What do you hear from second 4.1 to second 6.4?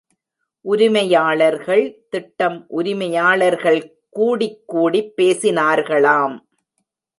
கூடிக்கூடிப் பேசினார்களாம்.